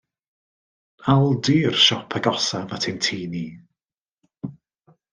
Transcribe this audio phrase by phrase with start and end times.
[1.15, 3.47] Aldi yw'r siop agosaf at ein tŷ ni.